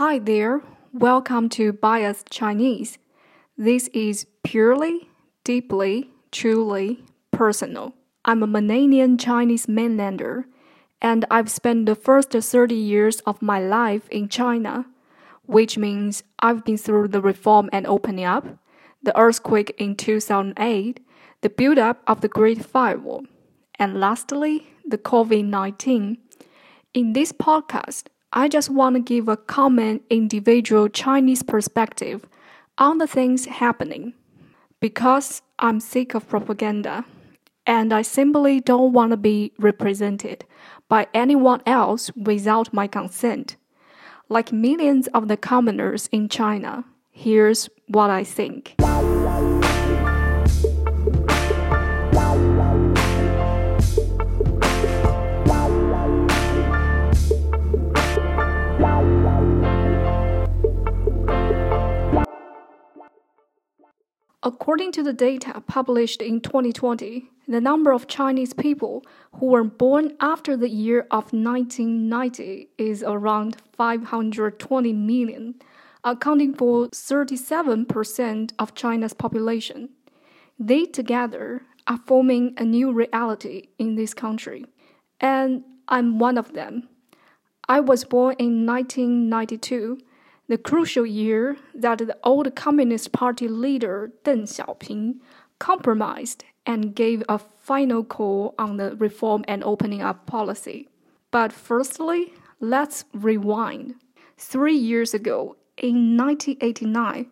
Hi 0.00 0.18
there, 0.18 0.62
welcome 0.94 1.50
to 1.50 1.74
Biased 1.74 2.30
Chinese. 2.30 2.96
This 3.58 3.88
is 3.88 4.26
purely, 4.42 5.10
deeply, 5.44 6.08
truly 6.32 7.04
personal. 7.32 7.92
I'm 8.24 8.42
a 8.42 8.46
Mananian 8.46 9.20
Chinese 9.20 9.66
mainlander, 9.66 10.44
and 11.02 11.26
I've 11.30 11.50
spent 11.50 11.84
the 11.84 11.94
first 11.94 12.30
30 12.30 12.74
years 12.74 13.20
of 13.26 13.42
my 13.42 13.60
life 13.60 14.08
in 14.08 14.30
China, 14.30 14.86
which 15.44 15.76
means 15.76 16.22
I've 16.38 16.64
been 16.64 16.78
through 16.78 17.08
the 17.08 17.20
reform 17.20 17.68
and 17.70 17.86
opening 17.86 18.24
up, 18.24 18.46
the 19.02 19.14
earthquake 19.20 19.74
in 19.76 19.96
2008, 19.96 21.04
the 21.42 21.50
build 21.50 21.76
up 21.76 22.02
of 22.06 22.22
the 22.22 22.28
Great 22.28 22.64
Firewall, 22.64 23.26
and 23.78 24.00
lastly, 24.00 24.66
the 24.82 24.96
COVID 24.96 25.44
19. 25.44 26.16
In 26.94 27.12
this 27.12 27.32
podcast, 27.32 28.04
I 28.32 28.48
just 28.48 28.70
want 28.70 28.94
to 28.94 29.00
give 29.00 29.28
a 29.28 29.36
common 29.36 30.02
individual 30.08 30.88
Chinese 30.88 31.42
perspective 31.42 32.26
on 32.78 32.98
the 32.98 33.08
things 33.08 33.46
happening. 33.46 34.14
Because 34.78 35.42
I'm 35.58 35.80
sick 35.80 36.14
of 36.14 36.28
propaganda 36.28 37.04
and 37.66 37.92
I 37.92 38.02
simply 38.02 38.60
don't 38.60 38.92
want 38.92 39.10
to 39.10 39.16
be 39.16 39.52
represented 39.58 40.44
by 40.88 41.08
anyone 41.12 41.60
else 41.66 42.10
without 42.14 42.72
my 42.72 42.86
consent. 42.86 43.56
Like 44.28 44.52
millions 44.52 45.08
of 45.08 45.26
the 45.26 45.36
commoners 45.36 46.08
in 46.12 46.28
China, 46.28 46.84
here's 47.10 47.68
what 47.88 48.10
I 48.10 48.22
think. 48.22 48.76
According 64.42 64.92
to 64.92 65.02
the 65.02 65.12
data 65.12 65.62
published 65.66 66.22
in 66.22 66.40
2020, 66.40 67.28
the 67.46 67.60
number 67.60 67.92
of 67.92 68.06
Chinese 68.06 68.54
people 68.54 69.04
who 69.38 69.46
were 69.46 69.64
born 69.64 70.16
after 70.18 70.56
the 70.56 70.70
year 70.70 71.00
of 71.10 71.34
1990 71.34 72.70
is 72.78 73.02
around 73.02 73.58
520 73.76 74.92
million, 74.94 75.56
accounting 76.04 76.54
for 76.54 76.88
37% 76.88 78.52
of 78.58 78.74
China's 78.74 79.12
population. 79.12 79.90
They 80.58 80.86
together 80.86 81.62
are 81.86 82.00
forming 82.06 82.54
a 82.56 82.64
new 82.64 82.92
reality 82.92 83.68
in 83.78 83.96
this 83.96 84.14
country, 84.14 84.64
and 85.20 85.64
I'm 85.86 86.18
one 86.18 86.38
of 86.38 86.54
them. 86.54 86.88
I 87.68 87.80
was 87.80 88.04
born 88.04 88.36
in 88.38 88.64
1992 88.64 89.98
the 90.50 90.58
crucial 90.58 91.06
year 91.06 91.56
that 91.72 91.98
the 91.98 92.16
old 92.24 92.56
Communist 92.56 93.12
Party 93.12 93.46
leader 93.46 94.10
Deng 94.24 94.42
Xiaoping 94.42 95.20
compromised 95.60 96.44
and 96.66 96.92
gave 96.92 97.22
a 97.28 97.38
final 97.38 98.02
call 98.02 98.56
on 98.58 98.76
the 98.76 98.96
reform 98.96 99.44
and 99.46 99.62
opening 99.62 100.02
up 100.02 100.26
policy. 100.26 100.88
But 101.30 101.52
firstly, 101.52 102.34
let's 102.58 103.04
rewind. 103.14 103.94
Three 104.38 104.74
years 104.74 105.14
ago, 105.14 105.54
in 105.76 106.16
1989, 106.16 107.30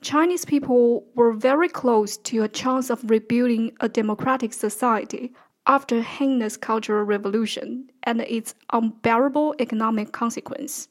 Chinese 0.00 0.44
people 0.44 1.04
were 1.16 1.32
very 1.32 1.68
close 1.68 2.18
to 2.18 2.44
a 2.44 2.48
chance 2.48 2.88
of 2.88 3.10
rebuilding 3.10 3.72
a 3.80 3.88
democratic 3.88 4.52
society 4.52 5.32
after 5.66 6.02
heinous 6.02 6.56
cultural 6.56 7.02
revolution 7.02 7.90
and 8.04 8.20
its 8.20 8.54
unbearable 8.72 9.56
economic 9.58 10.12
consequence. 10.12 10.86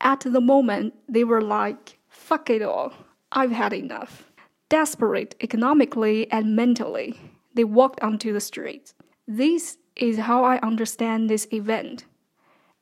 At 0.00 0.20
the 0.20 0.40
moment, 0.40 0.94
they 1.08 1.24
were 1.24 1.42
like, 1.42 1.98
fuck 2.08 2.50
it 2.50 2.62
all, 2.62 2.92
I've 3.32 3.52
had 3.52 3.72
enough. 3.72 4.30
Desperate 4.68 5.34
economically 5.40 6.30
and 6.30 6.56
mentally, 6.56 7.18
they 7.54 7.64
walked 7.64 8.00
onto 8.00 8.32
the 8.32 8.40
streets. 8.40 8.94
This 9.26 9.78
is 9.96 10.18
how 10.18 10.44
I 10.44 10.58
understand 10.58 11.30
this 11.30 11.48
event. 11.52 12.04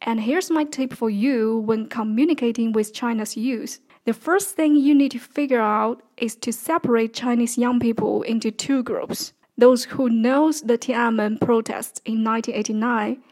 And 0.00 0.20
here's 0.20 0.50
my 0.50 0.64
tip 0.64 0.92
for 0.92 1.08
you 1.08 1.58
when 1.58 1.88
communicating 1.88 2.72
with 2.72 2.92
China's 2.92 3.36
youth. 3.36 3.80
The 4.04 4.12
first 4.12 4.54
thing 4.56 4.76
you 4.76 4.94
need 4.94 5.12
to 5.12 5.18
figure 5.18 5.60
out 5.60 6.02
is 6.16 6.36
to 6.36 6.52
separate 6.52 7.14
Chinese 7.14 7.56
young 7.56 7.80
people 7.80 8.22
into 8.22 8.50
two 8.50 8.82
groups. 8.82 9.32
Those 9.56 9.84
who 9.84 10.10
knows 10.10 10.62
the 10.62 10.76
Tiananmen 10.76 11.40
protests 11.40 12.00
in 12.04 12.24
1989 12.24 13.22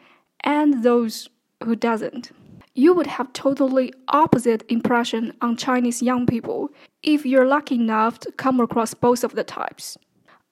and 0.40 0.82
those 0.82 1.28
who 1.62 1.76
doesn't 1.76 2.30
you 2.74 2.94
would 2.94 3.06
have 3.06 3.32
totally 3.32 3.92
opposite 4.08 4.64
impression 4.68 5.34
on 5.40 5.56
Chinese 5.56 6.02
young 6.02 6.26
people 6.26 6.70
if 7.02 7.26
you're 7.26 7.46
lucky 7.46 7.74
enough 7.74 8.18
to 8.20 8.32
come 8.32 8.60
across 8.60 8.94
both 8.94 9.24
of 9.24 9.34
the 9.34 9.44
types. 9.44 9.98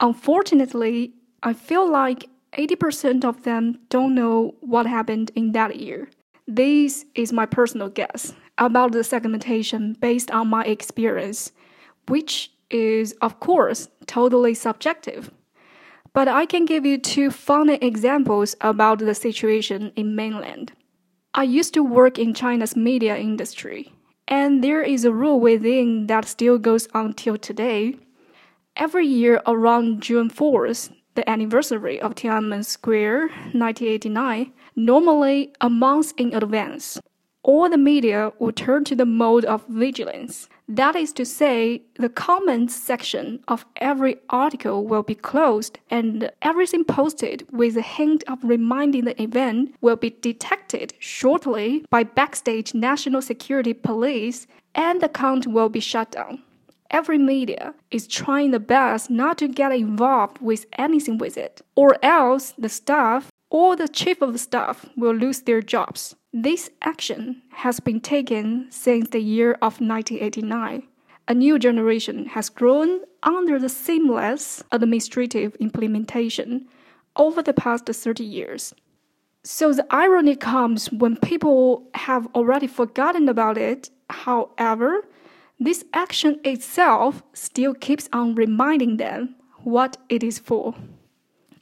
Unfortunately, 0.00 1.14
I 1.42 1.52
feel 1.52 1.90
like 1.90 2.28
80% 2.52 3.24
of 3.24 3.44
them 3.44 3.78
don't 3.88 4.14
know 4.14 4.54
what 4.60 4.86
happened 4.86 5.30
in 5.34 5.52
that 5.52 5.76
year. 5.76 6.10
This 6.46 7.04
is 7.14 7.32
my 7.32 7.46
personal 7.46 7.88
guess 7.88 8.34
about 8.58 8.92
the 8.92 9.04
segmentation 9.04 9.96
based 10.00 10.30
on 10.30 10.48
my 10.48 10.64
experience, 10.64 11.52
which 12.08 12.50
is, 12.70 13.12
of 13.22 13.40
course, 13.40 13.88
totally 14.06 14.54
subjective. 14.54 15.30
But 16.12 16.28
I 16.28 16.44
can 16.44 16.64
give 16.64 16.84
you 16.84 16.98
two 16.98 17.30
funny 17.30 17.76
examples 17.76 18.56
about 18.60 18.98
the 18.98 19.14
situation 19.14 19.92
in 19.94 20.16
mainland. 20.16 20.72
I 21.32 21.44
used 21.44 21.74
to 21.74 21.84
work 21.84 22.18
in 22.18 22.34
China's 22.34 22.74
media 22.74 23.16
industry, 23.16 23.92
and 24.26 24.64
there 24.64 24.82
is 24.82 25.04
a 25.04 25.12
rule 25.12 25.38
within 25.38 26.08
that 26.08 26.24
still 26.24 26.58
goes 26.58 26.88
on 26.92 27.12
till 27.12 27.38
today. 27.38 27.94
Every 28.74 29.06
year 29.06 29.40
around 29.46 30.02
June 30.02 30.28
4th, 30.28 30.92
the 31.14 31.28
anniversary 31.30 32.00
of 32.00 32.16
Tiananmen 32.16 32.64
Square 32.64 33.28
1989, 33.52 34.52
normally 34.74 35.52
a 35.60 35.70
month 35.70 36.14
in 36.16 36.34
advance, 36.34 36.98
all 37.44 37.70
the 37.70 37.78
media 37.78 38.32
would 38.40 38.56
turn 38.56 38.82
to 38.86 38.96
the 38.96 39.06
mode 39.06 39.44
of 39.44 39.64
vigilance. 39.68 40.48
That 40.70 40.94
is 40.94 41.12
to 41.14 41.24
say, 41.24 41.82
the 41.96 42.08
comments 42.08 42.76
section 42.76 43.42
of 43.48 43.66
every 43.78 44.18
article 44.28 44.86
will 44.86 45.02
be 45.02 45.16
closed 45.16 45.80
and 45.90 46.30
everything 46.42 46.84
posted 46.84 47.44
with 47.50 47.76
a 47.76 47.82
hint 47.82 48.22
of 48.28 48.38
reminding 48.44 49.04
the 49.04 49.20
event 49.20 49.74
will 49.80 49.96
be 49.96 50.10
detected 50.10 50.94
shortly 51.00 51.84
by 51.90 52.04
backstage 52.04 52.72
national 52.72 53.20
security 53.20 53.72
police 53.72 54.46
and 54.72 55.00
the 55.00 55.06
account 55.06 55.48
will 55.48 55.70
be 55.70 55.80
shut 55.80 56.12
down. 56.12 56.40
Every 56.92 57.18
media 57.18 57.74
is 57.90 58.06
trying 58.06 58.52
the 58.52 58.60
best 58.60 59.10
not 59.10 59.38
to 59.38 59.48
get 59.48 59.72
involved 59.72 60.38
with 60.40 60.66
anything 60.78 61.18
with 61.18 61.36
it, 61.36 61.62
or 61.74 61.96
else 62.00 62.54
the 62.56 62.68
staff 62.68 63.28
or 63.50 63.74
the 63.74 63.88
chief 63.88 64.22
of 64.22 64.38
staff 64.38 64.86
will 64.96 65.16
lose 65.16 65.40
their 65.40 65.62
jobs. 65.62 66.14
This 66.32 66.70
action 66.80 67.42
has 67.50 67.80
been 67.80 68.00
taken 68.00 68.68
since 68.70 69.08
the 69.08 69.18
year 69.18 69.54
of 69.54 69.80
1989. 69.80 70.84
A 71.26 71.34
new 71.34 71.58
generation 71.58 72.26
has 72.26 72.48
grown 72.48 73.00
under 73.24 73.58
the 73.58 73.68
seamless 73.68 74.62
administrative 74.70 75.56
implementation 75.56 76.68
over 77.16 77.42
the 77.42 77.52
past 77.52 77.86
30 77.86 78.22
years. 78.22 78.72
So 79.42 79.72
the 79.72 79.84
irony 79.90 80.36
comes 80.36 80.92
when 80.92 81.16
people 81.16 81.88
have 81.94 82.28
already 82.28 82.68
forgotten 82.68 83.28
about 83.28 83.58
it. 83.58 83.90
However, 84.08 85.08
this 85.58 85.84
action 85.92 86.38
itself 86.44 87.24
still 87.32 87.74
keeps 87.74 88.08
on 88.12 88.36
reminding 88.36 88.98
them 88.98 89.34
what 89.64 89.96
it 90.08 90.22
is 90.22 90.38
for. 90.38 90.76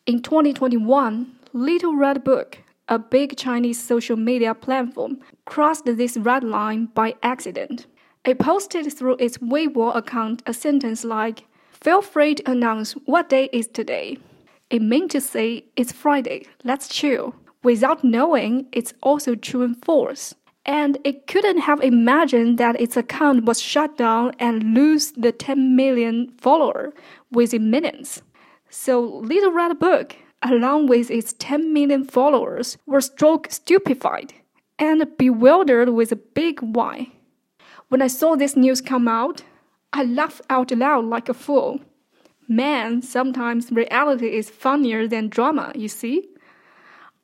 In 0.04 0.20
2021, 0.20 1.38
Little 1.54 1.96
Red 1.96 2.22
Book 2.22 2.58
a 2.88 2.98
big 2.98 3.36
Chinese 3.36 3.82
social 3.82 4.16
media 4.16 4.54
platform, 4.54 5.18
crossed 5.44 5.84
this 5.84 6.16
red 6.16 6.42
line 6.42 6.86
by 6.94 7.14
accident. 7.22 7.86
It 8.24 8.38
posted 8.38 8.92
through 8.92 9.16
its 9.18 9.38
Weibo 9.38 9.94
account 9.94 10.42
a 10.46 10.52
sentence 10.52 11.04
like, 11.04 11.44
Feel 11.72 12.02
free 12.02 12.34
to 12.34 12.50
announce 12.50 12.92
what 13.06 13.28
day 13.28 13.48
is 13.52 13.68
today. 13.68 14.18
It 14.68 14.82
meant 14.82 15.12
to 15.12 15.20
say 15.20 15.64
it's 15.76 15.92
Friday, 15.92 16.46
let's 16.64 16.88
chill, 16.88 17.34
without 17.62 18.02
knowing 18.02 18.66
it's 18.72 18.92
also 19.02 19.34
true 19.34 19.62
and 19.62 19.82
false. 19.84 20.34
And 20.66 20.98
it 21.04 21.26
couldn't 21.26 21.58
have 21.58 21.80
imagined 21.80 22.58
that 22.58 22.78
its 22.80 22.96
account 22.96 23.44
was 23.44 23.62
shut 23.62 23.96
down 23.96 24.34
and 24.38 24.74
lose 24.74 25.12
the 25.12 25.32
10 25.32 25.76
million 25.76 26.30
follower 26.36 26.92
within 27.30 27.70
minutes. 27.70 28.20
So 28.68 29.00
Little 29.00 29.52
Red 29.52 29.78
Book 29.78 30.16
along 30.42 30.86
with 30.86 31.10
its 31.10 31.34
10 31.34 31.72
million 31.72 32.04
followers, 32.04 32.78
were 32.86 33.00
struck 33.00 33.50
stupefied 33.50 34.34
and 34.78 35.06
bewildered 35.16 35.90
with 35.90 36.12
a 36.12 36.16
big 36.16 36.60
why. 36.60 37.08
When 37.88 38.02
I 38.02 38.06
saw 38.06 38.36
this 38.36 38.56
news 38.56 38.80
come 38.80 39.08
out, 39.08 39.42
I 39.92 40.04
laughed 40.04 40.42
out 40.50 40.70
loud 40.70 41.04
like 41.06 41.28
a 41.28 41.34
fool. 41.34 41.80
Man, 42.46 43.02
sometimes 43.02 43.72
reality 43.72 44.36
is 44.36 44.50
funnier 44.50 45.06
than 45.06 45.28
drama, 45.28 45.72
you 45.74 45.88
see? 45.88 46.28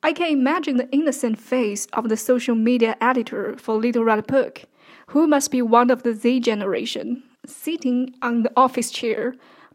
I 0.03 0.13
can 0.13 0.31
imagine 0.31 0.77
the 0.77 0.91
innocent 0.91 1.39
face 1.39 1.87
of 1.93 2.09
the 2.09 2.17
social 2.17 2.55
media 2.55 2.97
editor 3.01 3.57
for 3.57 3.75
Little 3.75 4.05
Red 4.05 4.27
Book 4.27 4.67
who 5.09 5.27
must 5.27 5.51
be 5.51 5.63
one 5.63 5.91
of 5.91 6.03
the 6.03 6.15
Z 6.15 6.41
generation, 6.41 7.23
sitting 7.47 8.15
on 8.23 8.43
the 8.43 8.53
office 8.57 8.91
chair, 8.91 9.35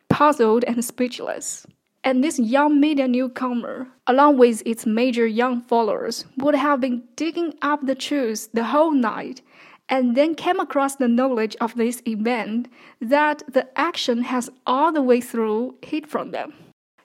puzzled 0.09 0.63
and 0.65 0.83
speechless. 0.83 1.65
And 2.04 2.24
this 2.24 2.40
young 2.40 2.80
media 2.80 3.07
newcomer, 3.07 3.88
along 4.07 4.38
with 4.38 4.63
its 4.66 4.86
major 4.86 5.28
young 5.28 5.62
followers, 5.62 6.25
would 6.38 6.56
have 6.56 6.80
been 6.80 7.04
digging 7.16 7.56
up 7.62 7.86
the 7.86 7.96
truth 7.96 8.50
the 8.54 8.66
whole 8.66 8.92
night 8.92 9.42
and 9.90 10.16
then 10.16 10.36
came 10.36 10.60
across 10.60 10.96
the 10.96 11.07
knowledge 11.07 11.57
of 11.60 11.75
this 11.75 12.01
event 12.07 12.69
that 13.01 13.44
the 13.51 13.68
action 13.78 14.24
has 14.24 14.50
all 14.66 14.92
the 14.92 15.01
way 15.01 15.19
through 15.19 15.75
hid 15.81 16.07
from 16.07 16.31
them. 16.31 16.54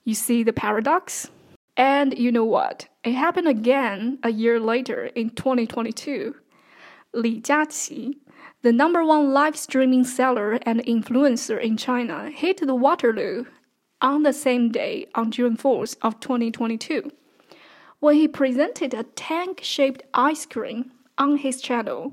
You 0.04 0.14
see 0.14 0.42
the 0.42 0.52
paradox? 0.52 1.30
And 1.76 2.16
you 2.16 2.30
know 2.30 2.44
what? 2.44 2.88
It 3.02 3.14
happened 3.14 3.48
again 3.48 4.18
a 4.22 4.30
year 4.30 4.60
later 4.60 5.06
in 5.06 5.30
2022. 5.30 6.36
Li 7.14 7.40
Jiaqi, 7.40 8.14
the 8.62 8.72
number 8.72 9.04
one 9.04 9.32
live 9.32 9.56
streaming 9.56 10.04
seller 10.04 10.58
and 10.62 10.84
influencer 10.84 11.60
in 11.60 11.76
China, 11.76 12.30
hit 12.30 12.64
the 12.64 12.74
Waterloo 12.74 13.46
on 14.04 14.22
the 14.22 14.32
same 14.32 14.70
day 14.70 15.08
on 15.16 15.32
June 15.32 15.56
4th 15.56 15.96
of 16.02 16.20
2022 16.20 17.10
when 17.98 18.14
he 18.14 18.28
presented 18.28 18.94
a 18.94 19.02
tank-shaped 19.02 20.02
ice 20.14 20.46
cream 20.46 20.92
on 21.18 21.38
his 21.38 21.60
channel 21.60 22.12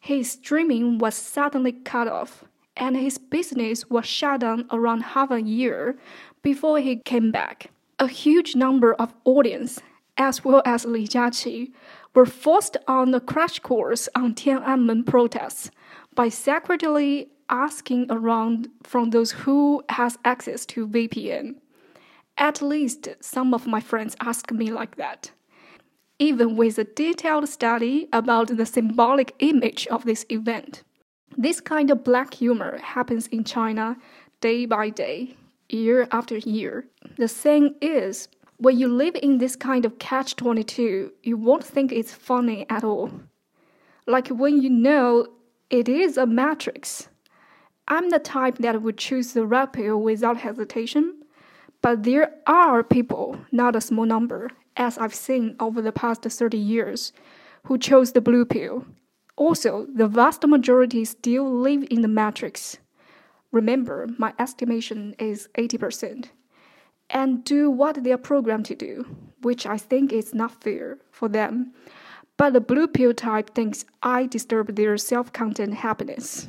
his 0.00 0.32
streaming 0.32 0.98
was 0.98 1.14
suddenly 1.14 1.72
cut 1.72 2.08
off, 2.08 2.44
and 2.76 2.96
his 2.96 3.18
business 3.18 3.90
was 3.90 4.06
shut 4.06 4.40
down 4.40 4.66
around 4.70 5.00
half 5.00 5.30
a 5.30 5.42
year 5.42 5.98
before 6.42 6.78
he 6.78 6.96
came 6.96 7.30
back. 7.30 7.70
A 7.98 8.06
huge 8.06 8.54
number 8.54 8.94
of 8.94 9.12
audience, 9.24 9.80
as 10.16 10.44
well 10.44 10.62
as 10.64 10.84
Li 10.84 11.06
Jiaqi, 11.06 11.72
were 12.14 12.26
forced 12.26 12.76
on 12.86 13.12
a 13.12 13.20
crash 13.20 13.58
course 13.58 14.08
on 14.14 14.34
Tiananmen 14.34 15.04
protests 15.04 15.70
by 16.14 16.28
secretly 16.28 17.28
asking 17.48 18.06
around 18.10 18.68
from 18.82 19.10
those 19.10 19.32
who 19.32 19.82
has 19.88 20.18
access 20.24 20.66
to 20.66 20.86
VPN. 20.86 21.56
At 22.36 22.62
least 22.62 23.08
some 23.20 23.52
of 23.54 23.66
my 23.66 23.80
friends 23.80 24.16
ask 24.20 24.52
me 24.52 24.70
like 24.70 24.96
that 24.96 25.32
even 26.18 26.56
with 26.56 26.78
a 26.78 26.84
detailed 26.84 27.48
study 27.48 28.08
about 28.12 28.48
the 28.56 28.66
symbolic 28.66 29.34
image 29.38 29.86
of 29.88 30.04
this 30.04 30.26
event. 30.30 30.82
This 31.36 31.60
kind 31.60 31.90
of 31.90 32.02
black 32.02 32.34
humor 32.34 32.78
happens 32.78 33.28
in 33.28 33.44
China 33.44 33.96
day 34.40 34.66
by 34.66 34.90
day, 34.90 35.36
year 35.68 36.08
after 36.10 36.38
year. 36.38 36.86
The 37.16 37.28
thing 37.28 37.74
is, 37.80 38.28
when 38.56 38.78
you 38.78 38.88
live 38.88 39.14
in 39.22 39.38
this 39.38 39.54
kind 39.54 39.84
of 39.84 39.98
catch 40.00 40.34
22, 40.34 41.12
you 41.22 41.36
won't 41.36 41.64
think 41.64 41.92
it's 41.92 42.14
funny 42.14 42.66
at 42.68 42.82
all. 42.82 43.10
Like 44.06 44.28
when 44.28 44.60
you 44.60 44.70
know 44.70 45.28
it 45.70 45.88
is 45.88 46.16
a 46.16 46.26
matrix. 46.26 47.08
I'm 47.88 48.10
the 48.10 48.18
type 48.18 48.58
that 48.58 48.82
would 48.82 48.98
choose 48.98 49.32
the 49.32 49.46
red 49.46 49.72
pill 49.72 50.00
without 50.00 50.36
hesitation, 50.36 51.22
but 51.80 52.02
there 52.02 52.34
are 52.46 52.84
people, 52.84 53.38
not 53.50 53.74
a 53.74 53.80
small 53.80 54.04
number, 54.04 54.50
as 54.76 54.98
I've 54.98 55.14
seen 55.14 55.56
over 55.58 55.80
the 55.80 55.92
past 55.92 56.22
30 56.22 56.58
years, 56.58 57.12
who 57.64 57.78
chose 57.78 58.12
the 58.12 58.20
blue 58.20 58.44
pill. 58.44 58.84
Also, 59.36 59.86
the 59.94 60.06
vast 60.06 60.46
majority 60.46 61.04
still 61.06 61.50
live 61.50 61.86
in 61.90 62.02
the 62.02 62.08
matrix. 62.08 62.76
Remember, 63.52 64.06
my 64.18 64.34
estimation 64.38 65.14
is 65.18 65.48
80%. 65.56 66.26
And 67.08 67.42
do 67.42 67.70
what 67.70 68.04
they 68.04 68.12
are 68.12 68.18
programmed 68.18 68.66
to 68.66 68.74
do, 68.74 69.06
which 69.40 69.64
I 69.64 69.78
think 69.78 70.12
is 70.12 70.34
not 70.34 70.62
fair 70.62 70.98
for 71.10 71.28
them. 71.28 71.72
But 72.36 72.52
the 72.52 72.60
blue 72.60 72.86
pill 72.86 73.14
type 73.14 73.54
thinks 73.54 73.86
I 74.02 74.26
disturb 74.26 74.76
their 74.76 74.98
self 74.98 75.32
content 75.32 75.74
happiness. 75.74 76.48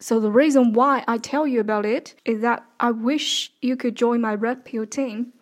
So, 0.00 0.18
the 0.18 0.30
reason 0.30 0.72
why 0.72 1.04
I 1.06 1.18
tell 1.18 1.46
you 1.46 1.60
about 1.60 1.84
it 1.84 2.14
is 2.24 2.40
that 2.40 2.64
I 2.80 2.90
wish 2.90 3.52
you 3.60 3.76
could 3.76 3.94
join 3.94 4.20
my 4.20 4.34
red 4.34 4.64
pill 4.64 4.86
team 4.86 5.34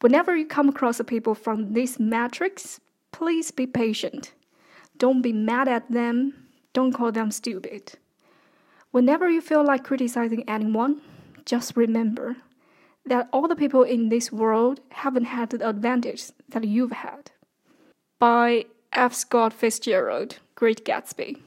Whenever 0.00 0.36
you 0.36 0.46
come 0.46 0.68
across 0.68 1.00
people 1.02 1.34
from 1.34 1.72
this 1.72 1.98
matrix, 1.98 2.78
please 3.10 3.50
be 3.50 3.66
patient. 3.66 4.32
Don't 4.96 5.22
be 5.22 5.32
mad 5.32 5.66
at 5.66 5.90
them. 5.90 6.46
Don't 6.72 6.92
call 6.92 7.10
them 7.10 7.32
stupid. 7.32 7.94
Whenever 8.92 9.28
you 9.28 9.40
feel 9.40 9.64
like 9.64 9.82
criticizing 9.82 10.48
anyone, 10.48 11.00
just 11.44 11.76
remember 11.76 12.36
that 13.06 13.28
all 13.32 13.48
the 13.48 13.56
people 13.56 13.82
in 13.82 14.08
this 14.08 14.30
world 14.30 14.80
haven't 14.90 15.24
had 15.24 15.50
the 15.50 15.68
advantage 15.68 16.30
that 16.48 16.64
you've 16.64 16.92
had. 16.92 17.32
By 18.20 18.66
F. 18.92 19.14
Scott 19.14 19.52
Fitzgerald, 19.52 20.38
Great 20.54 20.84
Gatsby. 20.84 21.40